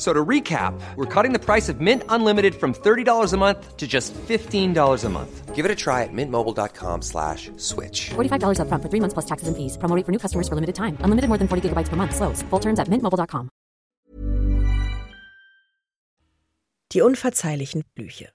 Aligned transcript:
So 0.00 0.14
to 0.14 0.24
recap, 0.24 0.72
we're 0.96 1.04
cutting 1.04 1.34
the 1.34 1.38
price 1.38 1.68
of 1.68 1.82
Mint 1.82 2.04
Unlimited 2.08 2.54
from 2.54 2.72
$30 2.72 3.34
a 3.34 3.36
month 3.36 3.76
to 3.76 3.86
just 3.86 4.14
$15 4.14 5.04
a 5.04 5.08
month. 5.10 5.54
Give 5.54 5.66
it 5.66 5.70
a 5.70 5.74
try 5.74 6.04
at 6.04 6.08
mintmobile.com 6.10 7.02
slash 7.02 7.50
switch. 7.58 8.08
$45 8.08 8.60
up 8.60 8.68
front 8.68 8.82
for 8.82 8.88
three 8.88 9.00
months 9.00 9.12
plus 9.12 9.26
taxes 9.26 9.48
and 9.48 9.56
fees. 9.58 9.76
Promo 9.76 9.94
rate 9.94 10.06
for 10.06 10.12
new 10.12 10.18
customers 10.18 10.48
for 10.48 10.54
limited 10.54 10.74
time. 10.74 10.96
Unlimited 11.00 11.28
more 11.28 11.36
than 11.36 11.48
40 11.48 11.68
gigabytes 11.68 11.90
per 11.90 11.96
month. 11.96 12.16
Slows. 12.16 12.40
Full 12.48 12.60
terms 12.60 12.78
at 12.80 12.88
mintmobile.com. 12.88 13.50
Die 16.92 17.02
unverzeihlichen 17.02 17.84
Flüche 17.94 18.30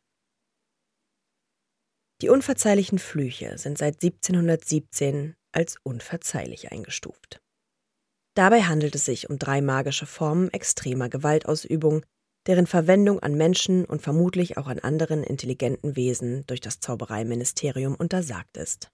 Die 2.21 2.29
unverzeihlichen 2.29 2.99
Flüche 2.99 3.57
sind 3.57 3.79
seit 3.79 4.03
1717 4.03 5.35
als 5.51 5.77
unverzeihlich 5.83 6.71
eingestuft. 6.71 7.41
Dabei 8.35 8.63
handelt 8.63 8.95
es 8.95 9.05
sich 9.05 9.29
um 9.29 9.39
drei 9.39 9.61
magische 9.61 10.05
Formen 10.05 10.51
extremer 10.51 11.09
Gewaltausübung, 11.09 12.05
deren 12.47 12.67
Verwendung 12.67 13.19
an 13.19 13.35
Menschen 13.35 13.85
und 13.85 14.01
vermutlich 14.01 14.57
auch 14.57 14.67
an 14.67 14.79
anderen 14.79 15.23
intelligenten 15.23 15.95
Wesen 15.95 16.45
durch 16.45 16.59
das 16.59 16.79
Zaubereiministerium 16.79 17.95
untersagt 17.95 18.57
ist. 18.57 18.89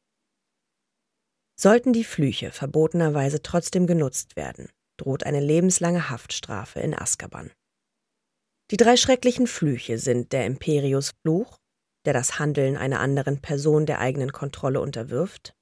Sollten 1.60 1.92
die 1.92 2.04
Flüche 2.04 2.52
verbotenerweise 2.52 3.42
trotzdem 3.42 3.88
genutzt 3.88 4.36
werden, 4.36 4.70
droht 4.98 5.26
eine 5.26 5.40
lebenslange 5.40 6.10
Haftstrafe 6.10 6.80
in 6.80 6.98
Azkaban. 6.98 7.52
Die 8.70 8.78
drei 8.78 8.96
schrecklichen 8.96 9.48
Flüche 9.48 9.98
sind 9.98 10.32
der 10.32 10.46
Imperius-Fluch, 10.46 11.58
der 12.06 12.14
das 12.14 12.40
Handeln 12.40 12.78
einer 12.78 13.00
anderen 13.00 13.42
Person 13.42 13.86
der 13.86 14.00
eigenen 14.00 14.32
Kontrolle 14.32 14.82
unterwirft, 14.82 15.54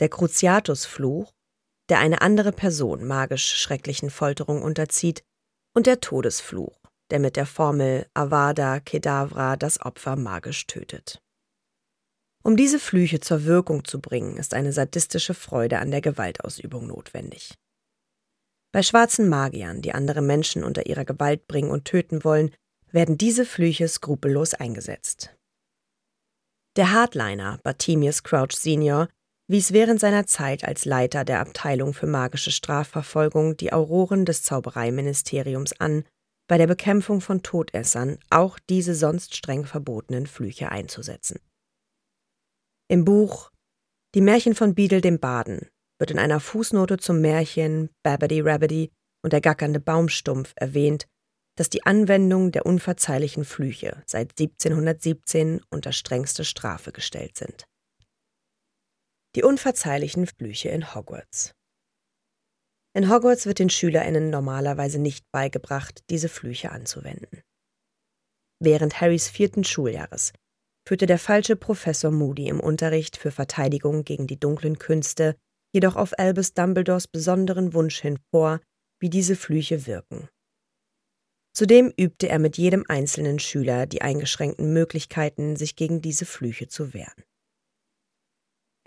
der 0.00 0.08
Cruciatus-Fluch, 0.08 1.30
der 1.90 1.98
eine 1.98 2.22
andere 2.22 2.52
Person 2.52 3.06
magisch 3.06 3.56
schrecklichen 3.56 4.10
Folterung 4.10 4.62
unterzieht, 4.62 5.22
und 5.74 5.86
der 5.86 6.00
Todesfluch, 6.00 6.80
der 7.10 7.20
mit 7.20 7.36
der 7.36 7.46
Formel 7.46 8.06
Avada 8.14 8.80
Kedavra 8.80 9.56
das 9.56 9.80
Opfer 9.80 10.16
magisch 10.16 10.66
tötet. 10.66 11.20
Um 12.42 12.56
diese 12.56 12.78
Flüche 12.78 13.20
zur 13.20 13.44
Wirkung 13.44 13.84
zu 13.84 14.00
bringen, 14.00 14.36
ist 14.36 14.54
eine 14.54 14.72
sadistische 14.72 15.34
Freude 15.34 15.78
an 15.78 15.90
der 15.90 16.00
Gewaltausübung 16.00 16.86
notwendig. 16.86 17.54
Bei 18.72 18.82
schwarzen 18.82 19.28
Magiern, 19.28 19.82
die 19.82 19.92
andere 19.92 20.22
Menschen 20.22 20.64
unter 20.64 20.86
ihrer 20.86 21.04
Gewalt 21.04 21.46
bringen 21.48 21.70
und 21.70 21.84
töten 21.84 22.24
wollen, 22.24 22.54
werden 22.92 23.18
diese 23.18 23.44
Flüche 23.44 23.88
skrupellos 23.88 24.54
eingesetzt. 24.54 25.36
Der 26.76 26.92
Hardliner 26.92 27.58
Bartimius 27.62 28.22
Crouch 28.22 28.52
Sr 28.52 29.08
wies 29.50 29.72
während 29.72 29.98
seiner 29.98 30.26
Zeit 30.26 30.64
als 30.64 30.84
Leiter 30.84 31.24
der 31.24 31.40
Abteilung 31.40 31.92
für 31.92 32.06
magische 32.06 32.52
Strafverfolgung 32.52 33.56
die 33.56 33.72
Auroren 33.72 34.24
des 34.24 34.44
Zaubereiministeriums 34.44 35.72
an, 35.80 36.04
bei 36.48 36.56
der 36.56 36.68
Bekämpfung 36.68 37.20
von 37.20 37.42
Todessern 37.42 38.18
auch 38.30 38.60
diese 38.68 38.94
sonst 38.94 39.34
streng 39.34 39.64
verbotenen 39.64 40.28
Flüche 40.28 40.70
einzusetzen. 40.70 41.40
Im 42.88 43.04
Buch 43.04 43.50
Die 44.14 44.20
Märchen 44.20 44.54
von 44.54 44.74
Beadle 44.74 45.00
dem 45.00 45.18
Baden 45.18 45.68
wird 45.98 46.12
in 46.12 46.18
einer 46.20 46.38
Fußnote 46.38 46.98
zum 46.98 47.20
Märchen 47.20 47.90
Babbity 48.04 48.40
Rabbity 48.40 48.92
und 49.22 49.32
der 49.32 49.40
gackernde 49.40 49.80
Baumstumpf 49.80 50.52
erwähnt, 50.54 51.06
dass 51.56 51.70
die 51.70 51.84
Anwendung 51.84 52.52
der 52.52 52.66
unverzeihlichen 52.66 53.44
Flüche 53.44 54.02
seit 54.06 54.30
1717 54.38 55.60
unter 55.70 55.92
strengste 55.92 56.44
Strafe 56.44 56.92
gestellt 56.92 57.36
sind. 57.36 57.66
Die 59.36 59.44
unverzeihlichen 59.44 60.26
Flüche 60.26 60.70
in 60.70 60.92
Hogwarts. 60.92 61.54
In 62.96 63.08
Hogwarts 63.08 63.46
wird 63.46 63.60
den 63.60 63.70
SchülerInnen 63.70 64.28
normalerweise 64.28 64.98
nicht 64.98 65.24
beigebracht, 65.30 66.02
diese 66.10 66.28
Flüche 66.28 66.72
anzuwenden. 66.72 67.42
Während 68.60 69.00
Harrys 69.00 69.28
vierten 69.28 69.62
Schuljahres 69.62 70.32
führte 70.86 71.06
der 71.06 71.20
falsche 71.20 71.54
Professor 71.54 72.10
Moody 72.10 72.48
im 72.48 72.58
Unterricht 72.58 73.16
für 73.16 73.30
Verteidigung 73.30 74.02
gegen 74.04 74.26
die 74.26 74.40
dunklen 74.40 74.78
Künste 74.78 75.36
jedoch 75.72 75.94
auf 75.94 76.18
Albus 76.18 76.52
Dumbledores 76.54 77.06
besonderen 77.06 77.72
Wunsch 77.74 78.00
hin 78.00 78.18
vor, 78.32 78.60
wie 78.98 79.10
diese 79.10 79.36
Flüche 79.36 79.86
wirken. 79.86 80.28
Zudem 81.54 81.92
übte 81.96 82.28
er 82.28 82.40
mit 82.40 82.58
jedem 82.58 82.84
einzelnen 82.88 83.38
Schüler 83.38 83.86
die 83.86 84.02
eingeschränkten 84.02 84.72
Möglichkeiten, 84.72 85.54
sich 85.54 85.76
gegen 85.76 86.00
diese 86.00 86.26
Flüche 86.26 86.66
zu 86.66 86.92
wehren. 86.92 87.22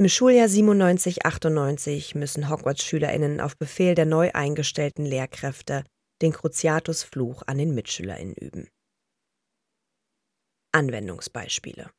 Im 0.03 0.09
Schuljahr 0.09 0.47
97-98 0.47 2.18
müssen 2.18 2.50
Hogwarts-SchülerInnen 2.50 3.40
auf 3.40 3.56
Befehl 3.56 3.96
der 3.96 4.06
neu 4.06 4.31
eingestellten 4.34 5.06
Lehrkräfte 5.06 5.86
den 6.22 6.34
Cruciatus-Fluch 6.34 7.44
an 7.47 7.58
den 7.58 7.74
MitschülerInnen 7.74 8.36
üben. 8.36 8.68
Anwendungsbeispiele 10.74 11.90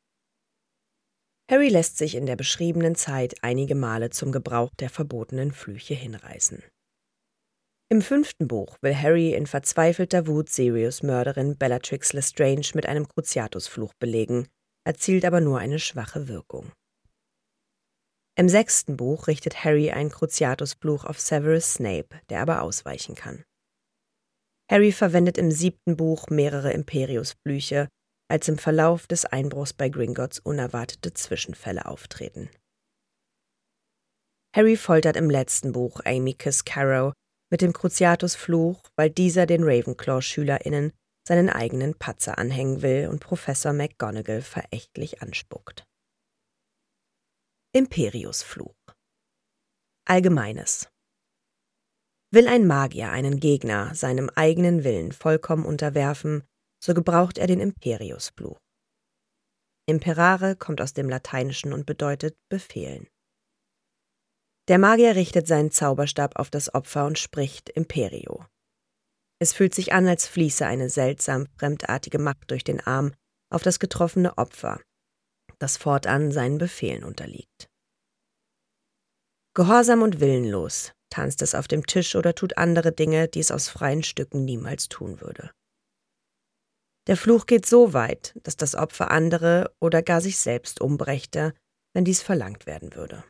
Harry 1.50 1.68
lässt 1.70 1.96
sich 1.96 2.14
in 2.14 2.26
der 2.26 2.36
beschriebenen 2.36 2.94
Zeit 2.94 3.36
einige 3.40 3.74
Male 3.74 4.10
zum 4.10 4.32
Gebrauch 4.32 4.74
der 4.74 4.90
verbotenen 4.90 5.50
Flüche 5.50 5.94
hinreißen. 5.94 6.62
Im 7.90 8.02
fünften 8.02 8.48
Buch 8.48 8.76
will 8.82 8.94
Harry 8.94 9.32
in 9.32 9.46
verzweifelter 9.46 10.26
Wut 10.26 10.50
Sirius 10.50 11.02
Mörderin 11.02 11.56
Bellatrix 11.56 12.12
Lestrange 12.12 12.68
mit 12.74 12.84
einem 12.84 13.08
Cruciatus-Fluch 13.08 13.94
belegen, 13.98 14.46
erzielt 14.86 15.24
aber 15.24 15.40
nur 15.40 15.58
eine 15.58 15.78
schwache 15.78 16.28
Wirkung. 16.28 16.70
Im 18.36 18.48
sechsten 18.48 18.96
Buch 18.96 19.28
richtet 19.28 19.64
Harry 19.64 19.92
einen 19.92 20.10
Cruciatus-Fluch 20.10 21.04
auf 21.04 21.20
Severus 21.20 21.74
Snape, 21.74 22.20
der 22.30 22.40
aber 22.40 22.62
ausweichen 22.62 23.14
kann. 23.14 23.44
Harry 24.68 24.90
verwendet 24.90 25.38
im 25.38 25.52
siebten 25.52 25.96
Buch 25.96 26.28
mehrere 26.30 26.72
Imperius-Flüche, 26.72 27.88
als 28.28 28.48
im 28.48 28.58
Verlauf 28.58 29.06
des 29.06 29.24
Einbruchs 29.24 29.72
bei 29.72 29.88
Gringotts 29.88 30.40
unerwartete 30.40 31.12
Zwischenfälle 31.14 31.86
auftreten. 31.86 32.50
Harry 34.56 34.76
foltert 34.76 35.16
im 35.16 35.30
letzten 35.30 35.72
Buch 35.72 36.00
Amicus 36.04 36.64
Carrow 36.64 37.12
mit 37.52 37.60
dem 37.60 37.72
Cruciatus-Fluch, 37.72 38.82
weil 38.96 39.10
dieser 39.10 39.46
den 39.46 39.62
Ravenclaw-SchülerInnen 39.62 40.92
seinen 41.26 41.50
eigenen 41.50 41.94
Patzer 41.94 42.38
anhängen 42.38 42.82
will 42.82 43.08
und 43.08 43.20
Professor 43.20 43.72
McGonagall 43.72 44.42
verächtlich 44.42 45.22
anspuckt. 45.22 45.84
Imperiusfluch. 47.76 48.76
Allgemeines. 50.06 50.88
Will 52.30 52.46
ein 52.46 52.68
Magier 52.68 53.10
einen 53.10 53.40
Gegner 53.40 53.96
seinem 53.96 54.30
eigenen 54.30 54.84
Willen 54.84 55.10
vollkommen 55.10 55.66
unterwerfen, 55.66 56.44
so 56.80 56.94
gebraucht 56.94 57.36
er 57.36 57.48
den 57.48 57.58
Imperiusfluch. 57.58 58.60
Imperare 59.86 60.54
kommt 60.54 60.80
aus 60.80 60.92
dem 60.92 61.08
Lateinischen 61.08 61.72
und 61.72 61.84
bedeutet 61.84 62.36
befehlen. 62.48 63.08
Der 64.68 64.78
Magier 64.78 65.16
richtet 65.16 65.48
seinen 65.48 65.72
Zauberstab 65.72 66.38
auf 66.38 66.50
das 66.50 66.72
Opfer 66.72 67.06
und 67.06 67.18
spricht 67.18 67.70
Imperio. 67.70 68.46
Es 69.40 69.52
fühlt 69.52 69.74
sich 69.74 69.92
an, 69.92 70.06
als 70.06 70.28
fließe 70.28 70.64
eine 70.64 70.90
seltsam 70.90 71.48
fremdartige 71.58 72.20
Macht 72.20 72.52
durch 72.52 72.62
den 72.62 72.80
Arm 72.80 73.14
auf 73.52 73.64
das 73.64 73.80
getroffene 73.80 74.38
Opfer, 74.38 74.80
das 75.58 75.76
fortan 75.76 76.32
seinen 76.32 76.58
Befehlen 76.58 77.04
unterliegt. 77.04 77.68
Gehorsam 79.54 80.02
und 80.02 80.20
willenlos 80.20 80.92
tanzt 81.10 81.42
es 81.42 81.54
auf 81.54 81.68
dem 81.68 81.86
Tisch 81.86 82.16
oder 82.16 82.34
tut 82.34 82.58
andere 82.58 82.90
Dinge, 82.90 83.28
die 83.28 83.38
es 83.38 83.52
aus 83.52 83.68
freien 83.68 84.02
Stücken 84.02 84.44
niemals 84.44 84.88
tun 84.88 85.20
würde. 85.20 85.52
Der 87.06 87.16
Fluch 87.16 87.46
geht 87.46 87.66
so 87.66 87.92
weit, 87.92 88.34
dass 88.42 88.56
das 88.56 88.74
Opfer 88.74 89.10
andere 89.10 89.74
oder 89.80 90.02
gar 90.02 90.20
sich 90.20 90.38
selbst 90.38 90.80
umbrächte, 90.80 91.54
wenn 91.94 92.04
dies 92.04 92.22
verlangt 92.22 92.66
werden 92.66 92.94
würde. 92.94 93.22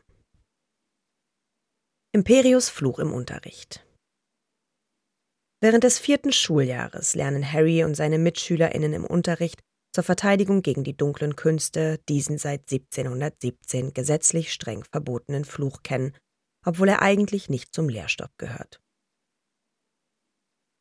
Imperius 2.13 2.69
Fluch 2.69 2.99
im 2.99 3.13
Unterricht 3.13 3.85
Während 5.61 5.83
des 5.83 5.99
vierten 5.99 6.31
Schuljahres 6.31 7.15
lernen 7.15 7.51
Harry 7.51 7.83
und 7.83 7.95
seine 7.95 8.17
MitschülerInnen 8.17 8.93
im 8.93 9.05
Unterricht 9.05 9.61
zur 9.95 10.03
Verteidigung 10.03 10.61
gegen 10.61 10.83
die 10.83 10.95
dunklen 10.95 11.37
Künste 11.37 11.99
diesen 12.09 12.37
seit 12.37 12.69
1717 12.69 13.93
gesetzlich 13.93 14.51
streng 14.51 14.83
verbotenen 14.83 15.45
Fluch 15.45 15.83
kennen, 15.83 16.13
obwohl 16.65 16.89
er 16.89 17.01
eigentlich 17.01 17.49
nicht 17.49 17.73
zum 17.73 17.87
Lehrstoff 17.87 18.31
gehört. 18.37 18.81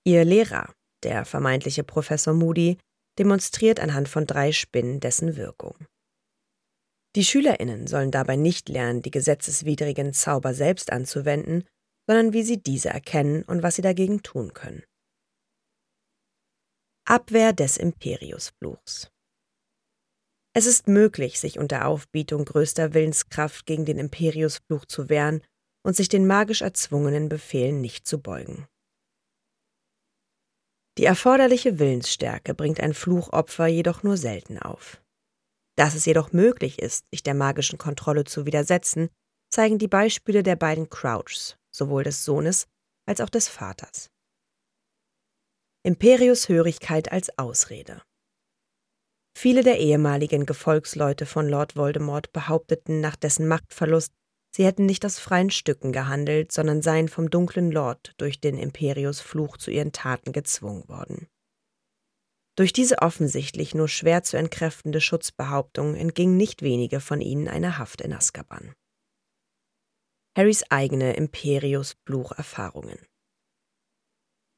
Ihr 0.05 0.25
Lehrer, 0.25 0.75
der 1.05 1.25
vermeintliche 1.25 1.85
Professor 1.85 2.35
Moody, 2.35 2.77
demonstriert 3.17 3.79
anhand 3.79 4.09
von 4.09 4.27
drei 4.27 4.51
Spinnen 4.51 4.99
dessen 4.99 5.37
Wirkung. 5.37 5.77
Die 7.15 7.25
Schülerinnen 7.25 7.87
sollen 7.87 8.11
dabei 8.11 8.35
nicht 8.35 8.69
lernen, 8.69 9.01
die 9.01 9.13
gesetzeswidrigen 9.13 10.13
Zauber 10.13 10.55
selbst 10.55 10.91
anzuwenden, 10.91 11.63
sondern 12.09 12.33
wie 12.33 12.43
sie 12.43 12.61
diese 12.61 12.89
erkennen 12.89 13.45
und 13.45 13.63
was 13.63 13.77
sie 13.77 13.83
dagegen 13.83 14.25
tun 14.25 14.53
können. 14.55 14.83
Abwehr 17.07 17.53
des 17.53 17.77
Imperiusfluchs 17.77 19.11
Es 20.55 20.65
ist 20.65 20.89
möglich, 20.89 21.39
sich 21.39 21.59
unter 21.59 21.87
Aufbietung 21.87 22.47
größter 22.47 22.95
Willenskraft 22.95 23.67
gegen 23.67 23.85
den 23.85 23.99
Imperiusfluch 23.99 24.87
zu 24.87 25.11
wehren 25.11 25.43
und 25.85 25.95
sich 25.95 26.09
den 26.09 26.27
magisch 26.27 26.63
erzwungenen 26.63 27.29
Befehlen 27.29 27.83
nicht 27.83 28.07
zu 28.07 28.23
beugen. 28.23 28.67
Die 30.97 31.05
erforderliche 31.05 31.79
Willensstärke 31.79 32.55
bringt 32.55 32.81
ein 32.81 32.95
Fluchopfer 32.95 33.67
jedoch 33.67 34.03
nur 34.03 34.17
selten 34.17 34.59
auf. 34.59 35.03
Dass 35.77 35.95
es 35.95 36.07
jedoch 36.07 36.33
möglich 36.33 36.79
ist, 36.79 37.05
sich 37.11 37.23
der 37.23 37.35
magischen 37.35 37.79
Kontrolle 37.79 38.25
zu 38.25 38.47
widersetzen, 38.47 39.11
zeigen 39.51 39.77
die 39.77 39.89
Beispiele 39.89 40.43
der 40.43 40.57
beiden 40.57 40.89
Crouchs, 40.89 41.59
sowohl 41.71 42.05
des 42.05 42.25
Sohnes 42.25 42.67
als 43.07 43.21
auch 43.21 43.29
des 43.29 43.49
Vaters. 43.49 44.09
Imperius 45.87 46.49
Hörigkeit 46.49 47.13
als 47.13 47.39
Ausrede. 47.39 48.01
Viele 49.37 49.63
der 49.63 49.79
ehemaligen 49.81 50.47
Gefolgsleute 50.47 51.27
von 51.27 51.47
Lord 51.47 51.77
Voldemort 51.77 52.33
behaupteten 52.33 53.03
nach 53.03 53.17
dessen 53.17 53.47
Machtverlust, 53.47 54.15
sie 54.57 54.65
hätten 54.65 54.87
nicht 54.87 55.05
aus 55.05 55.19
freien 55.19 55.51
Stücken 55.51 55.93
gehandelt, 55.93 56.53
sondern 56.53 56.81
seien 56.81 57.09
vom 57.09 57.29
dunklen 57.29 57.71
Lord 57.71 58.15
durch 58.17 58.41
den 58.41 58.57
Imperius 58.57 59.21
Fluch 59.21 59.59
zu 59.59 59.71
ihren 59.71 59.93
Taten 59.93 60.33
gezwungen 60.33 60.89
worden. 60.89 61.29
Durch 62.57 62.73
diese 62.73 63.03
offensichtlich 63.03 63.75
nur 63.75 63.89
schwer 63.89 64.23
zu 64.23 64.39
entkräftende 64.39 65.03
Schutzbehauptung 65.03 65.97
entgingen 65.97 66.39
nicht 66.39 66.63
wenige 66.63 67.01
von 67.01 67.21
ihnen 67.21 67.47
einer 67.47 67.77
Haft 67.77 68.01
in 68.01 68.15
Azkaban. 68.15 68.73
Harrys 70.35 70.65
eigene 70.71 71.15
Imperius-Fluch-Erfahrungen. 71.15 73.05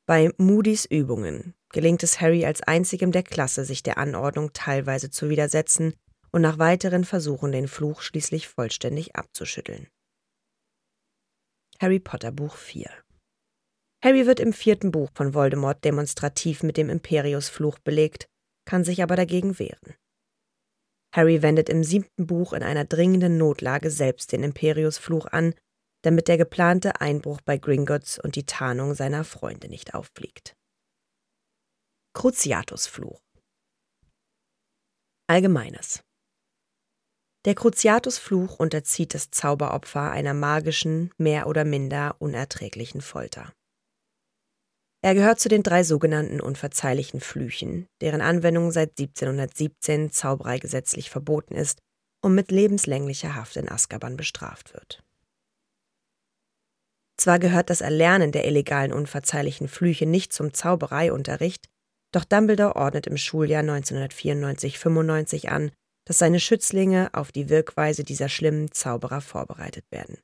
Bei 0.07 0.31
Moody's 0.39 0.85
Übungen 0.85 1.55
gelingt 1.71 2.05
es 2.05 2.21
Harry 2.21 2.45
als 2.45 2.63
einzigem 2.63 3.11
der 3.11 3.25
Klasse, 3.25 3.65
sich 3.65 3.83
der 3.83 3.99
Anordnung 3.99 4.53
teilweise 4.53 5.11
zu 5.11 5.29
widersetzen 5.29 5.95
und 6.31 6.43
nach 6.43 6.59
weiteren 6.59 7.05
Versuchen 7.05 7.51
den 7.51 7.67
Fluch 7.67 8.03
schließlich 8.03 8.47
vollständig 8.47 9.17
abzuschütteln. 9.17 9.89
Harry 11.81 11.99
Potter 11.99 12.31
Buch 12.31 12.55
4 12.55 12.89
Harry 14.05 14.27
wird 14.27 14.39
im 14.39 14.53
vierten 14.53 14.93
Buch 14.93 15.11
von 15.13 15.35
Voldemort 15.35 15.85
demonstrativ 15.85 16.63
mit 16.63 16.77
dem 16.77 16.89
Imperius-Fluch 16.89 17.81
belegt, 17.81 18.29
kann 18.65 18.85
sich 18.85 19.03
aber 19.03 19.17
dagegen 19.17 19.59
wehren. 19.59 19.97
Harry 21.13 21.43
wendet 21.43 21.69
im 21.69 21.83
siebten 21.83 22.29
Buch 22.29 22.53
in 22.53 22.63
einer 22.63 22.85
dringenden 22.85 23.39
Notlage 23.39 23.91
selbst 23.91 24.31
den 24.31 24.45
Imperius-Fluch 24.45 25.27
an 25.27 25.55
damit 26.07 26.29
der 26.29 26.39
geplante 26.39 27.01
Einbruch 27.01 27.41
bei 27.41 27.59
Gringotts 27.59 28.21
und 28.21 28.37
die 28.37 28.47
Tarnung 28.47 28.95
seiner 28.95 29.25
Freunde 29.25 29.69
nicht 29.69 29.95
auffliegt. 29.95 30.55
Cruciatusfluch 32.15 33.21
Allgemeines 35.29 36.05
Der 37.45 37.57
Cruciatusfluch 37.57 38.61
unterzieht 38.61 39.15
das 39.15 39.33
Zauberopfer 39.33 40.13
einer 40.13 40.33
magischen, 40.33 41.11
mehr 41.19 41.49
oder 41.49 41.65
minder 41.65 42.15
unerträglichen 42.21 43.01
Folter. 43.01 43.53
Er 45.03 45.15
gehört 45.15 45.41
zu 45.41 45.49
den 45.49 45.65
drei 45.65 45.83
sogenannten 45.83 46.41
unverzeihlichen 46.41 47.19
Flüchen, 47.19 47.89
deren 48.01 48.21
Anwendung 48.21 48.71
seit 48.71 48.91
1717 48.91 50.13
Zauberei 50.13 50.61
gesetzlich 50.61 51.11
verboten 51.11 51.57
ist 51.57 51.81
und 52.23 52.37
mit 52.37 52.53
lebenslänglicher 52.53 53.35
Haft 53.35 53.57
in 53.57 53.69
Azkaban 53.69 54.17
bestraft 54.17 54.73
wird. 54.73 55.03
Zwar 57.19 57.39
gehört 57.39 57.71
das 57.71 57.81
Erlernen 57.81 58.33
der 58.33 58.47
illegalen 58.47 58.93
unverzeihlichen 58.93 59.69
Flüche 59.69 60.07
nicht 60.07 60.33
zum 60.33 60.53
Zaubereiunterricht, 60.53 61.67
doch 62.13 62.25
Dumbledore 62.25 62.77
ordnet 62.77 63.07
im 63.07 63.17
Schuljahr 63.17 63.63
1994-95 63.63 65.49
an, 65.49 65.73
dass 66.07 66.19
seine 66.19 66.41
Schützlinge 66.41 67.11
auf 67.13 67.33
die 67.33 67.49
Wirkweise 67.49 68.05
dieser 68.05 68.29
schlimmen 68.29 68.71
Zauberer 68.71 69.21
vorbereitet 69.21 69.85
werden. 69.91 70.19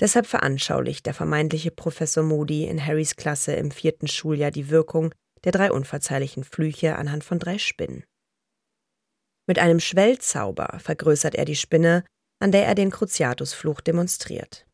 Deshalb 0.00 0.26
veranschaulicht 0.26 1.06
der 1.06 1.14
vermeintliche 1.14 1.70
Professor 1.70 2.24
Moody 2.24 2.64
in 2.64 2.84
Harrys 2.84 3.16
Klasse 3.16 3.54
im 3.54 3.70
vierten 3.70 4.08
Schuljahr 4.08 4.50
die 4.50 4.68
Wirkung 4.68 5.14
der 5.44 5.52
drei 5.52 5.70
unverzeihlichen 5.70 6.44
Flüche 6.44 6.96
anhand 6.96 7.24
von 7.24 7.38
drei 7.38 7.58
Spinnen. 7.58 8.04
Mit 9.46 9.58
einem 9.58 9.80
Schwellzauber 9.80 10.78
vergrößert 10.80 11.34
er 11.34 11.44
die 11.44 11.56
Spinne, 11.56 12.04
an 12.40 12.52
der 12.52 12.66
er 12.66 12.74
den 12.74 12.90
Cruciatusfluch 12.90 13.80
demonstriert. 13.80 14.66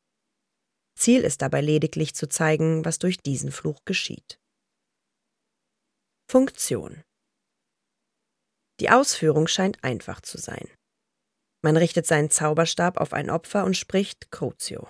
Ziel 0.99 1.23
ist 1.23 1.43
dabei 1.43 1.61
lediglich 1.61 2.15
zu 2.15 2.29
zeigen, 2.29 2.85
was 2.85 2.99
durch 2.99 3.19
diesen 3.19 3.53
Fluch 3.53 3.85
geschieht. 3.85 4.39
Funktion 6.31 7.03
Die 8.81 8.91
Ausführung 8.91 9.47
scheint 9.47 9.83
einfach 9.83 10.21
zu 10.21 10.39
sein. 10.39 10.69
Man 11.63 11.77
richtet 11.77 12.07
seinen 12.07 12.31
Zauberstab 12.31 12.99
auf 12.99 13.13
ein 13.13 13.31
Opfer 13.31 13.65
und 13.65 13.77
spricht 13.77 14.31
Crucio. 14.31 14.89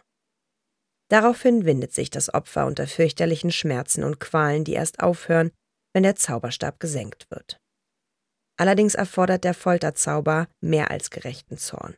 Daraufhin 1.10 1.64
windet 1.64 1.94
sich 1.94 2.10
das 2.10 2.32
Opfer 2.32 2.66
unter 2.66 2.86
fürchterlichen 2.86 3.50
Schmerzen 3.50 4.04
und 4.04 4.20
Qualen, 4.20 4.64
die 4.64 4.74
erst 4.74 5.00
aufhören, 5.00 5.52
wenn 5.94 6.02
der 6.02 6.16
Zauberstab 6.16 6.80
gesenkt 6.80 7.30
wird. 7.30 7.58
Allerdings 8.58 8.94
erfordert 8.94 9.44
der 9.44 9.54
Folterzauber 9.54 10.48
mehr 10.60 10.90
als 10.90 11.10
gerechten 11.10 11.56
Zorn. 11.56 11.96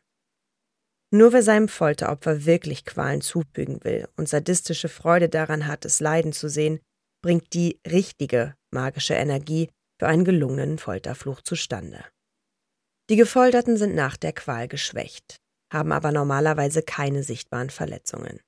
Nur 1.13 1.33
wer 1.33 1.43
seinem 1.43 1.67
Folteropfer 1.67 2.45
wirklich 2.45 2.85
Qualen 2.85 3.19
zufügen 3.19 3.83
will 3.83 4.07
und 4.15 4.29
sadistische 4.29 4.87
Freude 4.87 5.27
daran 5.27 5.67
hat, 5.67 5.83
es 5.83 5.99
leiden 5.99 6.31
zu 6.31 6.49
sehen, 6.49 6.79
bringt 7.21 7.53
die 7.53 7.79
richtige 7.85 8.55
magische 8.73 9.15
Energie 9.15 9.69
für 9.99 10.07
einen 10.07 10.23
gelungenen 10.23 10.77
Folterfluch 10.77 11.41
zustande. 11.41 12.05
Die 13.09 13.17
Gefolterten 13.17 13.75
sind 13.75 13.93
nach 13.93 14.15
der 14.15 14.31
Qual 14.31 14.69
geschwächt, 14.69 15.35
haben 15.71 15.91
aber 15.91 16.13
normalerweise 16.13 16.81
keine 16.81 17.23
sichtbaren 17.23 17.69
Verletzungen. 17.69 18.39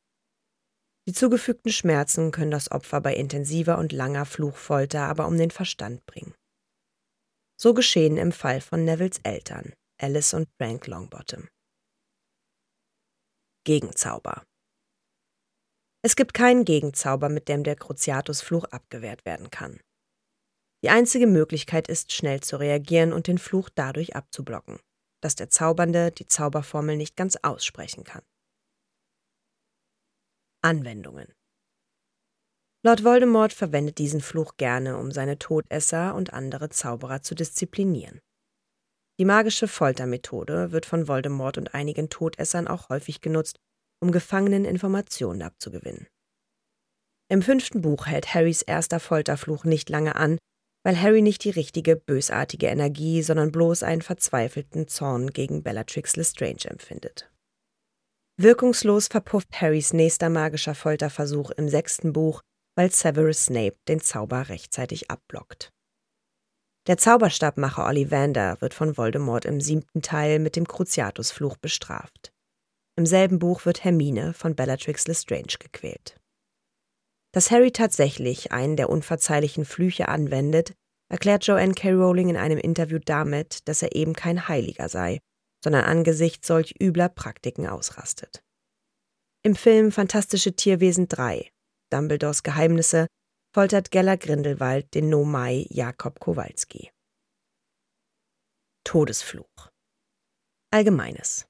Die 1.05 1.13
zugefügten 1.13 1.71
Schmerzen 1.71 2.31
können 2.31 2.51
das 2.51 2.71
Opfer 2.71 3.01
bei 3.01 3.13
intensiver 3.13 3.77
und 3.77 3.91
langer 3.91 4.25
Fluchfolter 4.25 5.01
aber 5.01 5.27
um 5.27 5.37
den 5.37 5.51
Verstand 5.51 6.05
bringen. 6.05 6.33
So 7.59 7.73
geschehen 7.73 8.15
im 8.15 8.31
Fall 8.31 8.61
von 8.61 8.85
Nevilles 8.85 9.19
Eltern, 9.23 9.73
Alice 10.01 10.33
und 10.33 10.47
Frank 10.57 10.87
Longbottom. 10.87 11.49
Gegenzauber. 13.63 14.43
Es 16.03 16.15
gibt 16.15 16.33
keinen 16.33 16.65
Gegenzauber, 16.65 17.29
mit 17.29 17.47
dem 17.47 17.63
der 17.63 17.75
Cruciatus-Fluch 17.77 18.65
abgewehrt 18.65 19.25
werden 19.25 19.51
kann. 19.51 19.79
Die 20.83 20.89
einzige 20.89 21.27
Möglichkeit 21.27 21.87
ist, 21.87 22.11
schnell 22.11 22.41
zu 22.41 22.57
reagieren 22.57 23.13
und 23.13 23.27
den 23.27 23.37
Fluch 23.37 23.69
dadurch 23.69 24.15
abzublocken, 24.15 24.79
dass 25.21 25.35
der 25.35 25.49
Zaubernde 25.49 26.11
die 26.11 26.27
Zauberformel 26.27 26.97
nicht 26.97 27.15
ganz 27.15 27.37
aussprechen 27.37 28.03
kann. 28.03 28.23
Anwendungen 30.61 31.33
Lord 32.85 33.05
Voldemort 33.05 33.53
verwendet 33.53 33.97
diesen 33.97 34.19
Fluch 34.19 34.57
gerne, 34.57 34.97
um 34.97 35.11
seine 35.11 35.39
Todesser 35.39 36.15
und 36.15 36.33
andere 36.33 36.67
Zauberer 36.69 37.21
zu 37.21 37.33
disziplinieren. 37.33 38.19
Die 39.19 39.25
magische 39.25 39.67
Foltermethode 39.67 40.71
wird 40.71 40.85
von 40.85 41.07
Voldemort 41.07 41.57
und 41.57 41.73
einigen 41.75 42.09
Todessern 42.09 42.67
auch 42.67 42.89
häufig 42.89 43.21
genutzt, 43.21 43.57
um 44.01 44.11
Gefangenen 44.11 44.65
Informationen 44.65 45.43
abzugewinnen. 45.43 46.07
Im 47.29 47.41
fünften 47.41 47.81
Buch 47.81 48.07
hält 48.07 48.33
Harrys 48.33 48.61
erster 48.61 48.99
Folterfluch 48.99 49.63
nicht 49.63 49.89
lange 49.89 50.15
an, 50.15 50.37
weil 50.83 50.99
Harry 51.01 51.21
nicht 51.21 51.43
die 51.43 51.51
richtige 51.51 51.95
bösartige 51.95 52.67
Energie, 52.67 53.23
sondern 53.23 53.51
bloß 53.51 53.83
einen 53.83 54.01
verzweifelten 54.01 54.87
Zorn 54.87 55.29
gegen 55.29 55.63
Bellatrix 55.63 56.15
Lestrange 56.15 56.65
empfindet. 56.65 57.31
Wirkungslos 58.37 59.07
verpufft 59.07 59.61
Harrys 59.61 59.93
nächster 59.93 60.29
magischer 60.29 60.75
Folterversuch 60.75 61.51
im 61.51 61.69
sechsten 61.69 62.13
Buch, 62.13 62.41
weil 62.75 62.91
Severus 62.91 63.45
Snape 63.45 63.77
den 63.87 64.01
Zauber 64.01 64.49
rechtzeitig 64.49 65.09
abblockt. 65.11 65.69
Der 66.85 66.97
Zauberstabmacher 66.97 67.85
Ollivander 67.85 68.59
wird 68.59 68.73
von 68.73 68.97
Voldemort 68.97 69.45
im 69.45 69.61
siebten 69.61 70.01
Teil 70.01 70.39
mit 70.39 70.57
dem 70.57 70.67
Cruciatusfluch 70.67 71.55
bestraft. 71.57 72.33
Im 72.97 73.05
selben 73.05 73.39
Buch 73.39 73.65
wird 73.65 73.85
Hermine 73.85 74.33
von 74.33 74.55
Bellatrix 74.55 75.07
Lestrange 75.07 75.55
gequält. 75.59 76.19
Dass 77.31 77.51
Harry 77.51 77.71
tatsächlich 77.71 78.51
einen 78.51 78.75
der 78.75 78.89
unverzeihlichen 78.89 79.63
Flüche 79.63 80.09
anwendet, 80.09 80.73
erklärt 81.09 81.45
Joanne 81.45 81.73
K. 81.73 81.91
Rowling 81.91 82.29
in 82.29 82.37
einem 82.37 82.59
Interview 82.59 82.99
damit, 82.99 83.67
dass 83.67 83.81
er 83.81 83.95
eben 83.95 84.13
kein 84.13 84.47
Heiliger 84.49 84.89
sei, 84.89 85.19
sondern 85.63 85.85
angesichts 85.85 86.47
solch 86.47 86.75
übler 86.81 87.09
Praktiken 87.09 87.65
ausrastet. 87.65 88.43
Im 89.41 89.55
Film 89.55 89.91
Fantastische 89.91 90.55
Tierwesen 90.55 91.07
3, 91.07 91.49
Dumbledores 91.91 92.43
Geheimnisse, 92.43 93.07
foltert 93.53 93.91
Geller 93.91 94.17
Grindelwald 94.17 94.95
den 94.95 95.09
Nomai 95.09 95.67
Jakob 95.69 96.19
Kowalski. 96.19 96.91
Todesfluch. 98.83 99.69
Allgemeines. 100.71 101.45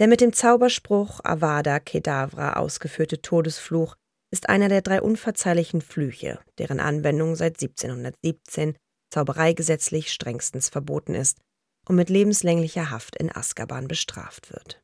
Der 0.00 0.08
mit 0.08 0.20
dem 0.20 0.32
Zauberspruch 0.32 1.20
Avada 1.22 1.78
Kedavra 1.78 2.54
ausgeführte 2.54 3.22
Todesfluch 3.22 3.94
ist 4.32 4.48
einer 4.48 4.68
der 4.68 4.82
drei 4.82 5.00
unverzeihlichen 5.00 5.82
Flüche, 5.82 6.40
deren 6.58 6.80
Anwendung 6.80 7.36
seit 7.36 7.62
1717 7.62 8.76
zaubereigesetzlich 9.10 10.12
strengstens 10.12 10.68
verboten 10.68 11.14
ist 11.14 11.38
und 11.86 11.94
mit 11.94 12.10
lebenslänglicher 12.10 12.90
Haft 12.90 13.14
in 13.16 13.34
Azkaban 13.34 13.86
bestraft 13.86 14.50
wird. 14.50 14.82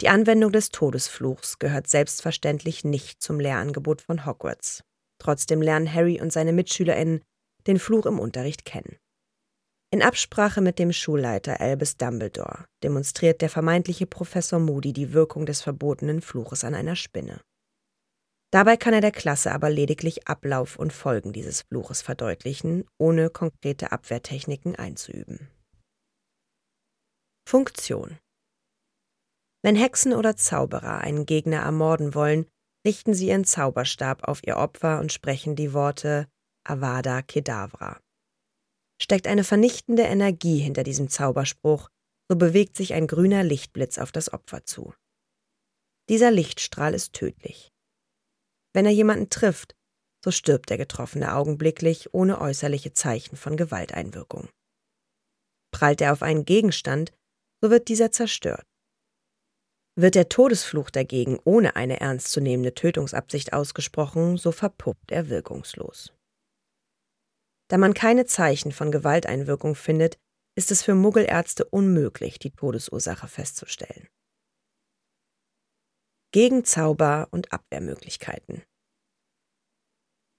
Die 0.00 0.08
Anwendung 0.08 0.50
des 0.50 0.70
Todesfluchs 0.70 1.60
gehört 1.60 1.86
selbstverständlich 1.86 2.82
nicht 2.82 3.22
zum 3.22 3.38
Lehrangebot 3.38 4.02
von 4.02 4.26
Hogwarts. 4.26 4.82
Trotzdem 5.24 5.62
lernen 5.62 5.92
Harry 5.92 6.20
und 6.20 6.32
seine 6.32 6.52
MitschülerInnen 6.52 7.22
den 7.66 7.78
Fluch 7.78 8.04
im 8.04 8.18
Unterricht 8.18 8.66
kennen. 8.66 8.98
In 9.90 10.02
Absprache 10.02 10.60
mit 10.60 10.78
dem 10.78 10.92
Schulleiter 10.92 11.60
Albus 11.60 11.96
Dumbledore 11.96 12.66
demonstriert 12.82 13.40
der 13.40 13.48
vermeintliche 13.48 14.06
Professor 14.06 14.58
Moody 14.58 14.92
die 14.92 15.12
Wirkung 15.14 15.46
des 15.46 15.62
verbotenen 15.62 16.20
Fluches 16.20 16.62
an 16.64 16.74
einer 16.74 16.96
Spinne. 16.96 17.40
Dabei 18.52 18.76
kann 18.76 18.92
er 18.92 19.00
der 19.00 19.12
Klasse 19.12 19.52
aber 19.52 19.70
lediglich 19.70 20.28
Ablauf 20.28 20.76
und 20.76 20.92
Folgen 20.92 21.32
dieses 21.32 21.62
Fluches 21.62 22.02
verdeutlichen, 22.02 22.84
ohne 22.98 23.30
konkrete 23.30 23.92
Abwehrtechniken 23.92 24.76
einzuüben. 24.76 25.48
Funktion 27.48 28.18
Wenn 29.62 29.76
Hexen 29.76 30.12
oder 30.12 30.36
Zauberer 30.36 30.98
einen 30.98 31.24
Gegner 31.24 31.60
ermorden 31.60 32.14
wollen, 32.14 32.46
richten 32.84 33.14
sie 33.14 33.28
ihren 33.28 33.44
Zauberstab 33.44 34.28
auf 34.28 34.40
ihr 34.46 34.56
Opfer 34.56 35.00
und 35.00 35.12
sprechen 35.12 35.56
die 35.56 35.72
Worte 35.72 36.28
Avada 36.64 37.22
Kedavra. 37.22 38.00
Steckt 39.00 39.26
eine 39.26 39.44
vernichtende 39.44 40.02
Energie 40.02 40.58
hinter 40.58 40.82
diesem 40.82 41.08
Zauberspruch, 41.08 41.88
so 42.28 42.36
bewegt 42.36 42.76
sich 42.76 42.94
ein 42.94 43.06
grüner 43.06 43.42
Lichtblitz 43.42 43.98
auf 43.98 44.12
das 44.12 44.32
Opfer 44.32 44.64
zu. 44.64 44.94
Dieser 46.08 46.30
Lichtstrahl 46.30 46.94
ist 46.94 47.12
tödlich. 47.12 47.72
Wenn 48.72 48.86
er 48.86 48.92
jemanden 48.92 49.30
trifft, 49.30 49.74
so 50.24 50.30
stirbt 50.30 50.70
der 50.70 50.78
Getroffene 50.78 51.34
augenblicklich 51.34 52.14
ohne 52.14 52.40
äußerliche 52.40 52.92
Zeichen 52.92 53.36
von 53.36 53.56
Gewalteinwirkung. 53.56 54.48
Prallt 55.70 56.00
er 56.00 56.12
auf 56.12 56.22
einen 56.22 56.44
Gegenstand, 56.44 57.12
so 57.60 57.70
wird 57.70 57.88
dieser 57.88 58.10
zerstört. 58.10 58.66
Wird 59.96 60.16
der 60.16 60.28
Todesfluch 60.28 60.90
dagegen 60.90 61.38
ohne 61.44 61.76
eine 61.76 62.00
ernstzunehmende 62.00 62.74
Tötungsabsicht 62.74 63.52
ausgesprochen, 63.52 64.36
so 64.36 64.50
verpuppt 64.50 65.12
er 65.12 65.28
wirkungslos. 65.28 66.12
Da 67.68 67.78
man 67.78 67.94
keine 67.94 68.26
Zeichen 68.26 68.72
von 68.72 68.90
Gewalteinwirkung 68.90 69.74
findet, 69.74 70.18
ist 70.56 70.70
es 70.70 70.82
für 70.82 70.94
Muggelärzte 70.94 71.64
unmöglich, 71.64 72.38
die 72.38 72.50
Todesursache 72.50 73.28
festzustellen. 73.28 74.08
Gegenzauber 76.32 77.28
und 77.30 77.52
Abwehrmöglichkeiten. 77.52 78.64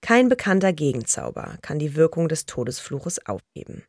Kein 0.02 0.28
bekannter 0.28 0.74
Gegenzauber 0.74 1.58
kann 1.62 1.80
die 1.80 1.96
Wirkung 1.96 2.28
des 2.28 2.46
Todesfluches 2.46 3.26
aufheben. 3.26 3.86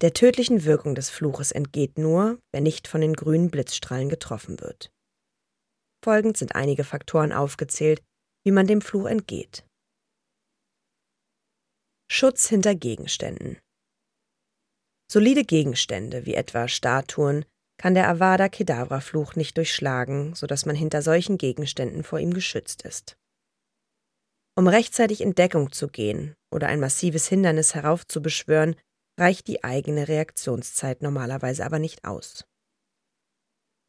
Der 0.00 0.14
tödlichen 0.14 0.64
Wirkung 0.64 0.94
des 0.94 1.10
Fluches 1.10 1.52
entgeht 1.52 1.98
nur, 1.98 2.38
wer 2.52 2.62
nicht 2.62 2.88
von 2.88 3.02
den 3.02 3.12
grünen 3.12 3.50
Blitzstrahlen 3.50 4.08
getroffen 4.08 4.60
wird. 4.60 4.90
Folgend 6.02 6.38
sind 6.38 6.54
einige 6.54 6.84
Faktoren 6.84 7.32
aufgezählt, 7.32 8.02
wie 8.44 8.52
man 8.52 8.66
dem 8.66 8.80
Fluch 8.80 9.06
entgeht. 9.06 9.66
Schutz 12.10 12.48
hinter 12.48 12.74
Gegenständen. 12.74 13.58
Solide 15.12 15.44
Gegenstände, 15.44 16.24
wie 16.24 16.34
etwa 16.34 16.66
Statuen, 16.66 17.44
kann 17.78 17.94
der 17.94 18.08
Avada 18.08 18.48
Kedavra 18.48 19.00
Fluch 19.00 19.36
nicht 19.36 19.56
durchschlagen, 19.56 20.34
sodass 20.34 20.66
man 20.66 20.76
hinter 20.76 21.02
solchen 21.02 21.36
Gegenständen 21.36 22.04
vor 22.04 22.18
ihm 22.18 22.32
geschützt 22.32 22.82
ist. 22.82 23.16
Um 24.56 24.66
rechtzeitig 24.66 25.20
in 25.20 25.34
Deckung 25.34 25.72
zu 25.72 25.88
gehen 25.88 26.34
oder 26.52 26.68
ein 26.68 26.80
massives 26.80 27.26
Hindernis 27.28 27.74
heraufzubeschwören, 27.74 28.76
reicht 29.20 29.46
die 29.48 29.62
eigene 29.62 30.08
Reaktionszeit 30.08 31.02
normalerweise 31.02 31.64
aber 31.64 31.78
nicht 31.78 32.04
aus. 32.04 32.44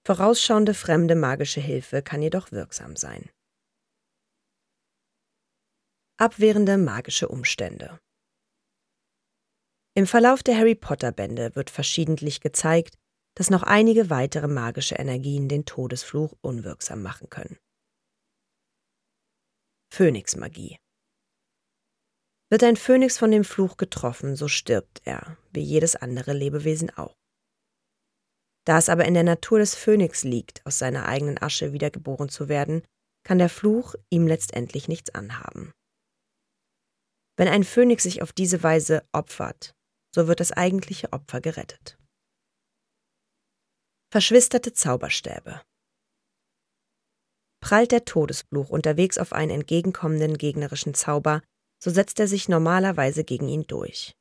Vorausschauende 0.06 0.74
fremde 0.74 1.16
magische 1.16 1.62
Hilfe 1.62 2.02
kann 2.02 2.22
jedoch 2.22 2.52
wirksam 2.52 2.96
sein. 2.96 3.30
Abwehrende 6.18 6.78
magische 6.78 7.30
Umstände 7.30 8.00
Im 9.96 10.06
Verlauf 10.06 10.44
der 10.44 10.58
Harry 10.58 10.76
Potter 10.76 11.12
Bände 11.12 11.56
wird 11.56 11.70
verschiedentlich 11.70 12.42
gezeigt, 12.42 12.96
dass 13.36 13.50
noch 13.50 13.64
einige 13.64 14.10
weitere 14.10 14.48
magische 14.48 14.96
Energien 14.96 15.48
den 15.48 15.66
Todesfluch 15.66 16.36
unwirksam 16.42 17.02
machen 17.02 17.30
können. 17.30 17.58
Phönixmagie 19.94 20.78
wird 22.52 22.64
ein 22.64 22.76
Phönix 22.76 23.18
von 23.18 23.32
dem 23.32 23.46
Fluch 23.46 23.78
getroffen, 23.78 24.36
so 24.36 24.50
stirbt 24.50 25.02
er, 25.06 25.38
wie 25.52 25.62
jedes 25.62 25.96
andere 25.96 26.34
Lebewesen 26.34 26.90
auch. 26.98 27.16
Da 28.66 28.78
es 28.78 28.90
aber 28.90 29.06
in 29.06 29.14
der 29.14 29.24
Natur 29.24 29.60
des 29.60 29.74
Phönix 29.74 30.24
liegt, 30.24 30.64
aus 30.66 30.78
seiner 30.78 31.08
eigenen 31.08 31.42
Asche 31.42 31.72
wiedergeboren 31.72 32.28
zu 32.30 32.50
werden, 32.50 32.84
kann 33.24 33.38
der 33.38 33.50
Fluch 33.50 33.96
ihm 34.10 34.28
letztendlich 34.28 34.90
nichts 34.90 35.16
anhaben. 35.16 35.72
Wenn 37.38 37.48
ein 37.48 37.64
Phönix 37.64 38.04
sich 38.04 38.22
auf 38.22 38.34
diese 38.34 38.62
Weise 38.62 39.08
opfert, 39.14 39.74
so 40.14 40.28
wird 40.28 40.42
das 40.42 40.52
eigentliche 40.52 41.14
Opfer 41.14 41.40
gerettet. 41.40 41.98
Verschwisterte 44.12 44.74
Zauberstäbe 44.74 45.62
Prallt 47.62 47.94
der 47.94 48.04
Todesfluch 48.04 48.70
unterwegs 48.70 49.18
auf 49.18 49.32
einen 49.32 49.52
entgegenkommenden 49.52 50.38
gegnerischen 50.38 50.94
Zauber, 50.94 51.42
so 51.84 51.90
setzt 51.90 52.20
er 52.20 52.28
sich 52.28 52.48
normalerweise 52.48 53.24
gegen 53.24 53.48
ihn 53.48 53.66
durch. 53.68 54.14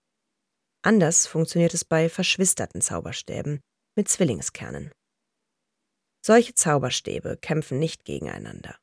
Anders 0.83 1.27
funktioniert 1.27 1.75
es 1.75 1.85
bei 1.85 2.09
verschwisterten 2.09 2.81
Zauberstäben 2.81 3.61
mit 3.97 4.09
Zwillingskernen. 4.09 4.93
Solche 6.25 6.55
Zauberstäbe 6.55 7.37
kämpfen 7.37 7.79
nicht 7.79 8.05
gegeneinander. 8.05 8.79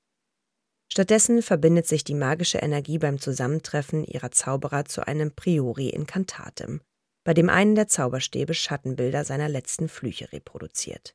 Stattdessen 0.92 1.42
verbindet 1.42 1.88
sich 1.88 2.04
die 2.04 2.14
magische 2.14 2.60
Energie 2.60 2.98
beim 2.98 3.20
Zusammentreffen 3.20 4.06
ihrer 4.06 4.32
Zauberer 4.32 4.86
zu 4.86 5.06
einem 5.06 5.36
Priori 5.36 5.90
Incantatem, 5.90 6.82
bei 7.26 7.34
dem 7.34 7.50
einen 7.50 7.76
der 7.76 7.88
Zauberstäbe 7.88 8.54
Schattenbilder 8.54 9.26
seiner 9.26 9.50
letzten 9.50 9.90
Flüche 9.90 10.32
reproduziert. 10.32 11.14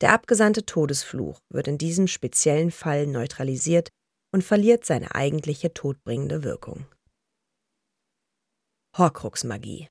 Der 0.00 0.12
abgesandte 0.12 0.66
Todesfluch 0.66 1.38
wird 1.48 1.68
in 1.68 1.78
diesem 1.78 2.08
speziellen 2.08 2.72
Fall 2.72 3.06
neutralisiert 3.06 3.90
und 4.32 4.42
verliert 4.42 4.84
seine 4.84 5.14
eigentliche 5.14 5.72
todbringende 5.72 6.42
Wirkung. 6.42 6.86
Horcrux-Magie 8.96 9.88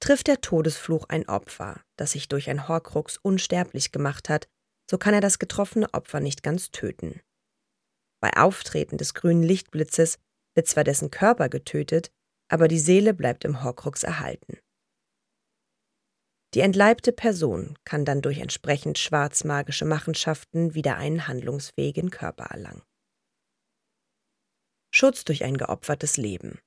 Trifft 0.00 0.26
der 0.26 0.40
Todesfluch 0.40 1.06
ein 1.08 1.28
Opfer, 1.28 1.80
das 1.96 2.12
sich 2.12 2.28
durch 2.28 2.50
ein 2.50 2.68
Horcrux 2.68 3.18
unsterblich 3.18 3.92
gemacht 3.92 4.28
hat, 4.28 4.48
so 4.90 4.98
kann 4.98 5.14
er 5.14 5.22
das 5.22 5.38
getroffene 5.38 5.92
Opfer 5.94 6.20
nicht 6.20 6.42
ganz 6.42 6.70
töten. 6.70 7.20
Bei 8.20 8.36
Auftreten 8.36 8.98
des 8.98 9.14
grünen 9.14 9.42
Lichtblitzes 9.42 10.18
wird 10.54 10.66
zwar 10.68 10.84
dessen 10.84 11.10
Körper 11.10 11.48
getötet, 11.48 12.10
aber 12.50 12.68
die 12.68 12.78
Seele 12.78 13.14
bleibt 13.14 13.44
im 13.44 13.62
Horcrux 13.62 14.02
erhalten. 14.02 14.58
Die 16.54 16.60
entleibte 16.60 17.12
Person 17.12 17.76
kann 17.84 18.04
dann 18.04 18.22
durch 18.22 18.38
entsprechend 18.38 18.98
schwarzmagische 18.98 19.84
Machenschaften 19.84 20.74
wieder 20.74 20.96
einen 20.96 21.26
handlungsfähigen 21.26 22.10
Körper 22.10 22.44
erlangen. 22.44 22.82
Schutz 24.94 25.24
durch 25.24 25.42
ein 25.42 25.56
geopfertes 25.56 26.16
Leben. 26.18 26.60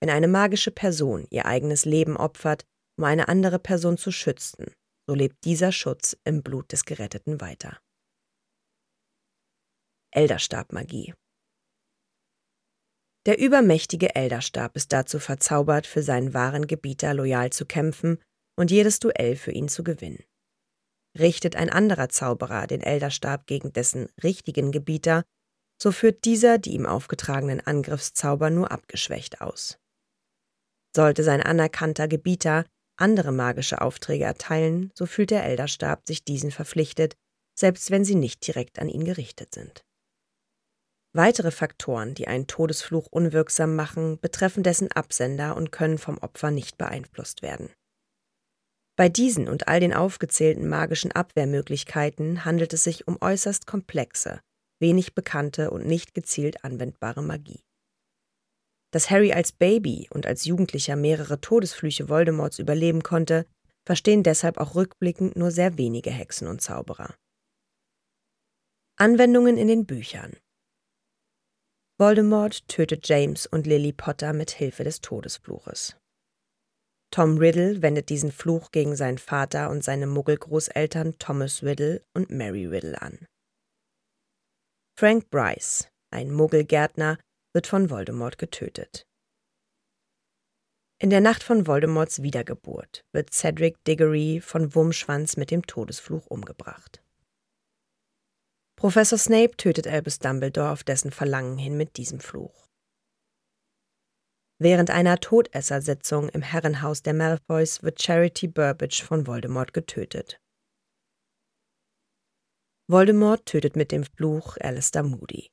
Wenn 0.00 0.10
eine 0.10 0.26
magische 0.26 0.72
Person 0.72 1.28
ihr 1.30 1.46
eigenes 1.46 1.84
Leben 1.84 2.16
opfert, 2.16 2.64
um 2.98 3.04
eine 3.04 3.28
andere 3.28 3.60
Person 3.60 3.96
zu 3.96 4.10
schützen, 4.10 4.74
so 5.06 5.14
lebt 5.14 5.44
dieser 5.44 5.70
Schutz 5.70 6.16
im 6.24 6.42
Blut 6.42 6.72
des 6.72 6.84
Geretteten 6.84 7.40
weiter. 7.40 7.80
Elderstabmagie 10.10 11.14
Der 13.24 13.38
übermächtige 13.38 14.16
Elderstab 14.16 14.74
ist 14.74 14.92
dazu 14.92 15.20
verzaubert, 15.20 15.86
für 15.86 16.02
seinen 16.02 16.34
wahren 16.34 16.66
Gebieter 16.66 17.14
loyal 17.14 17.50
zu 17.50 17.66
kämpfen 17.66 18.20
und 18.56 18.72
jedes 18.72 18.98
Duell 18.98 19.36
für 19.36 19.52
ihn 19.52 19.68
zu 19.68 19.84
gewinnen. 19.84 20.24
Richtet 21.16 21.54
ein 21.54 21.70
anderer 21.70 22.08
Zauberer 22.08 22.66
den 22.66 22.80
Elderstab 22.80 23.46
gegen 23.46 23.72
dessen 23.72 24.08
richtigen 24.24 24.72
Gebieter, 24.72 25.22
so 25.82 25.90
führt 25.90 26.24
dieser 26.24 26.58
die 26.58 26.74
ihm 26.74 26.86
aufgetragenen 26.86 27.60
Angriffszauber 27.60 28.50
nur 28.50 28.70
abgeschwächt 28.70 29.40
aus. 29.40 29.80
Sollte 30.94 31.24
sein 31.24 31.42
anerkannter 31.42 32.06
Gebieter 32.06 32.66
andere 32.96 33.32
magische 33.32 33.80
Aufträge 33.80 34.22
erteilen, 34.22 34.92
so 34.94 35.06
fühlt 35.06 35.32
der 35.32 35.42
Elderstab 35.42 36.06
sich 36.06 36.22
diesen 36.22 36.52
verpflichtet, 36.52 37.16
selbst 37.58 37.90
wenn 37.90 38.04
sie 38.04 38.14
nicht 38.14 38.46
direkt 38.46 38.78
an 38.78 38.88
ihn 38.88 39.04
gerichtet 39.04 39.52
sind. 39.52 39.84
Weitere 41.14 41.50
Faktoren, 41.50 42.14
die 42.14 42.28
einen 42.28 42.46
Todesfluch 42.46 43.08
unwirksam 43.10 43.74
machen, 43.74 44.20
betreffen 44.20 44.62
dessen 44.62 44.92
Absender 44.92 45.56
und 45.56 45.72
können 45.72 45.98
vom 45.98 46.18
Opfer 46.18 46.52
nicht 46.52 46.78
beeinflusst 46.78 47.42
werden. 47.42 47.70
Bei 48.94 49.08
diesen 49.08 49.48
und 49.48 49.66
all 49.66 49.80
den 49.80 49.94
aufgezählten 49.94 50.68
magischen 50.68 51.10
Abwehrmöglichkeiten 51.10 52.44
handelt 52.44 52.72
es 52.72 52.84
sich 52.84 53.08
um 53.08 53.18
äußerst 53.20 53.66
komplexe, 53.66 54.40
wenig 54.82 55.14
bekannte 55.14 55.70
und 55.70 55.86
nicht 55.86 56.12
gezielt 56.12 56.62
anwendbare 56.64 57.22
Magie. 57.22 57.64
Dass 58.90 59.08
Harry 59.08 59.32
als 59.32 59.52
Baby 59.52 60.08
und 60.10 60.26
als 60.26 60.44
Jugendlicher 60.44 60.96
mehrere 60.96 61.40
Todesflüche 61.40 62.10
Voldemorts 62.10 62.58
überleben 62.58 63.02
konnte, 63.02 63.46
verstehen 63.86 64.22
deshalb 64.22 64.58
auch 64.58 64.74
rückblickend 64.74 65.36
nur 65.36 65.50
sehr 65.50 65.78
wenige 65.78 66.10
Hexen 66.10 66.46
und 66.46 66.60
Zauberer. 66.60 67.14
Anwendungen 68.96 69.56
in 69.56 69.68
den 69.68 69.86
Büchern 69.86 70.36
Voldemort 71.98 72.68
tötet 72.68 73.08
James 73.08 73.46
und 73.46 73.66
Lily 73.66 73.92
Potter 73.92 74.32
mit 74.32 74.50
Hilfe 74.50 74.84
des 74.84 75.00
Todesfluches. 75.00 75.96
Tom 77.10 77.38
Riddle 77.38 77.82
wendet 77.82 78.08
diesen 78.08 78.32
Fluch 78.32 78.70
gegen 78.70 78.96
seinen 78.96 79.18
Vater 79.18 79.70
und 79.70 79.84
seine 79.84 80.06
Muggelgroßeltern 80.06 81.18
Thomas 81.18 81.62
Riddle 81.62 82.02
und 82.14 82.30
Mary 82.30 82.66
Riddle 82.66 83.00
an. 83.00 83.26
Frank 85.02 85.30
Bryce, 85.30 85.88
ein 86.12 86.30
Muggelgärtner, 86.30 87.18
wird 87.52 87.66
von 87.66 87.90
Voldemort 87.90 88.38
getötet. 88.38 89.02
In 91.00 91.10
der 91.10 91.20
Nacht 91.20 91.42
von 91.42 91.66
Voldemorts 91.66 92.22
Wiedergeburt 92.22 93.02
wird 93.12 93.34
Cedric 93.34 93.82
Diggory 93.82 94.40
von 94.40 94.76
Wurmschwanz 94.76 95.36
mit 95.36 95.50
dem 95.50 95.66
Todesfluch 95.66 96.28
umgebracht. 96.28 97.02
Professor 98.76 99.18
Snape 99.18 99.56
tötet 99.56 99.88
Albus 99.88 100.20
Dumbledore 100.20 100.70
auf 100.70 100.84
dessen 100.84 101.10
Verlangen 101.10 101.58
hin 101.58 101.76
mit 101.76 101.96
diesem 101.96 102.20
Fluch. 102.20 102.68
Während 104.60 104.90
einer 104.90 105.18
Todessersitzung 105.18 106.28
im 106.28 106.42
Herrenhaus 106.42 107.02
der 107.02 107.14
Malfoys 107.14 107.82
wird 107.82 108.00
Charity 108.00 108.46
Burbage 108.46 109.02
von 109.04 109.26
Voldemort 109.26 109.72
getötet. 109.72 110.38
Voldemort 112.92 113.46
tötet 113.46 113.74
mit 113.74 113.90
dem 113.90 114.04
Fluch 114.04 114.58
Alistair 114.60 115.02
Moody. 115.02 115.50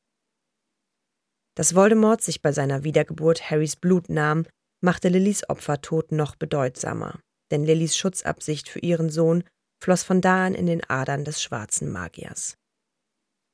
Dass 1.56 1.74
Voldemort 1.74 2.22
sich 2.22 2.42
bei 2.42 2.52
seiner 2.52 2.84
Wiedergeburt 2.84 3.50
Harrys 3.50 3.78
Blut 3.78 4.10
nahm, 4.10 4.46
machte 4.82 5.08
Lillys 5.08 5.48
Opfertod 5.48 6.12
noch 6.12 6.36
bedeutsamer, 6.36 7.22
denn 7.50 7.64
Lillys 7.64 7.96
Schutzabsicht 7.96 8.68
für 8.68 8.80
ihren 8.80 9.10
Sohn 9.10 9.46
floss 9.82 10.04
von 10.04 10.20
da 10.20 10.48
an 10.48 10.54
in 10.54 10.66
den 10.66 10.84
Adern 10.90 11.24
des 11.24 11.42
schwarzen 11.42 11.90
Magiers. 11.90 12.58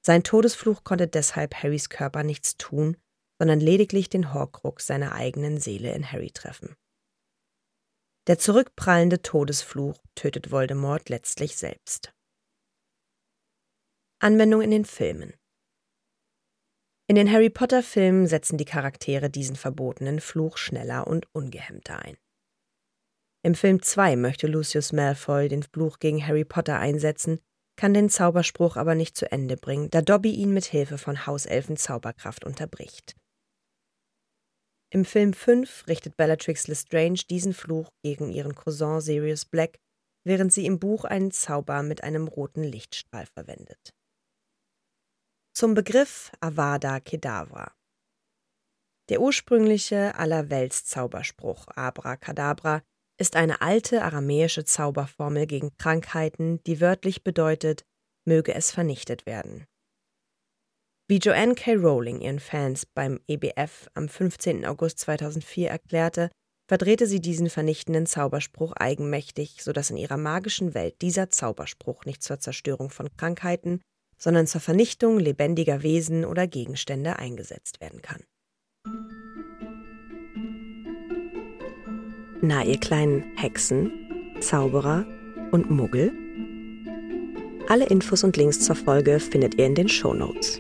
Sein 0.04 0.24
Todesfluch 0.24 0.84
konnte 0.84 1.08
deshalb 1.08 1.54
Harrys 1.54 1.90
Körper 1.90 2.24
nichts 2.24 2.58
tun, 2.58 2.98
sondern 3.40 3.60
lediglich 3.60 4.10
den 4.10 4.34
Horcrux 4.34 4.88
seiner 4.88 5.12
eigenen 5.12 5.60
Seele 5.60 5.94
in 5.94 6.12
Harry 6.12 6.32
treffen. 6.32 6.76
Der 8.26 8.40
zurückprallende 8.40 9.22
Todesfluch 9.22 10.02
tötet 10.16 10.50
Voldemort 10.50 11.10
letztlich 11.10 11.56
selbst. 11.56 12.15
Anwendung 14.26 14.64
in 14.64 14.72
den 14.72 14.86
Filmen 14.86 15.36
in 17.08 17.16
den 17.16 17.32
Harry 17.32 17.52
Potter-Filmen 17.52 18.26
setzen 18.26 18.58
die 18.58 18.66
Charaktere 18.66 19.30
diesen 19.30 19.56
verbotenen 19.56 20.20
Fluch 20.20 20.58
schneller 20.58 21.06
und 21.06 21.28
ungehemmter 21.36 22.00
ein. 22.00 22.18
Im 23.44 23.54
Film 23.54 23.84
2 23.84 24.16
möchte 24.16 24.48
Lucius 24.48 24.94
Malfoy 24.94 25.48
den 25.48 25.62
Fluch 25.62 26.00
gegen 26.00 26.26
Harry 26.26 26.44
Potter 26.44 26.80
einsetzen, 26.80 27.40
kann 27.76 27.94
den 27.94 28.10
Zauberspruch 28.10 28.78
aber 28.78 28.96
nicht 28.96 29.16
zu 29.16 29.32
Ende 29.32 29.58
bringen, 29.58 29.92
da 29.92 30.02
Dobby 30.02 30.32
ihn 30.32 30.56
mit 30.56 30.66
Hilfe 30.66 30.98
von 30.98 31.28
Hauselfen 31.28 31.78
Zauberkraft 31.78 32.46
unterbricht. 32.46 33.16
Im 34.92 35.06
Film 35.06 35.34
5 35.34 35.86
richtet 35.88 36.18
Bellatrix 36.18 36.68
Lestrange 36.68 37.22
diesen 37.30 37.54
Fluch 37.54 37.92
gegen 38.04 38.32
ihren 38.32 38.56
Cousin 38.56 39.02
Sirius 39.02 39.46
Black, 39.46 39.78
während 40.24 40.52
sie 40.52 40.66
im 40.66 40.80
Buch 40.80 41.04
einen 41.06 41.30
Zauber 41.30 41.84
mit 41.84 42.04
einem 42.04 42.28
roten 42.28 42.64
Lichtstrahl 42.64 43.28
verwendet. 43.28 43.94
Zum 45.58 45.74
Begriff 45.74 46.34
Avada 46.42 47.00
Kedavra. 47.00 47.72
Der 49.08 49.22
ursprüngliche 49.22 50.14
Allerweltszauberspruch 50.16 51.68
Abracadabra 51.70 52.82
ist 53.18 53.38
eine 53.38 53.62
alte 53.62 54.02
aramäische 54.02 54.66
Zauberformel 54.66 55.48
gegen 55.48 55.78
Krankheiten, 55.78 56.62
die 56.66 56.82
wörtlich 56.82 57.24
bedeutet, 57.24 57.86
möge 58.28 58.54
es 58.54 58.72
vernichtet 58.72 59.26
werden. 59.26 59.64
Wie 61.08 61.20
Joanne 61.20 61.56
K. 61.56 61.76
Rowling 61.76 62.20
ihren 62.20 62.42
Fans 62.42 62.86
beim 62.86 63.22
EBF 63.26 63.88
am 63.94 64.10
15. 64.10 64.66
August 64.66 65.00
2004 65.00 65.70
erklärte, 65.70 66.32
verdrehte 66.68 67.08
sie 67.08 67.22
diesen 67.22 67.50
vernichtenden 67.50 68.08
Zauberspruch 68.08 68.74
eigenmächtig, 68.74 69.64
sodass 69.64 69.90
in 69.90 69.96
ihrer 69.96 70.18
magischen 70.18 70.74
Welt 70.74 71.02
dieser 71.02 71.30
Zauberspruch 71.30 72.04
nicht 72.04 72.24
zur 72.24 72.42
Zerstörung 72.42 72.90
von 72.90 73.16
Krankheiten, 73.16 73.80
sondern 74.18 74.48
zur 74.48 74.62
Vernichtung 74.62 75.20
lebendiger 75.20 75.84
Wesen 75.84 76.26
oder 76.26 76.48
Gegenstände 76.48 77.18
eingesetzt 77.18 77.82
werden 77.82 78.02
kann. 78.02 78.22
Na, 82.42 82.64
ihr 82.64 82.80
kleinen 82.80 83.24
Hexen, 83.38 83.92
Zauberer 84.40 85.06
und 85.52 85.72
Muggel? 85.72 86.12
Alle 87.68 87.86
Infos 87.86 88.24
und 88.24 88.38
Links 88.38 88.60
zur 88.60 88.76
Folge 88.76 89.20
findet 89.20 89.56
ihr 89.56 89.66
in 89.66 89.74
den 89.74 89.90
Show 89.90 90.14
Notes. 90.14 90.60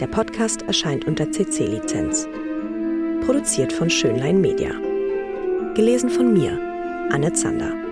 Der 0.00 0.06
Podcast 0.06 0.62
erscheint 0.62 1.04
unter 1.06 1.32
CC-Lizenz. 1.32 2.28
Produziert 3.26 3.72
von 3.72 3.90
Schönlein 3.90 4.40
Media. 4.40 4.70
Gelesen 5.74 6.08
von 6.08 6.32
mir, 6.32 6.52
Anne 7.10 7.32
Zander. 7.32 7.87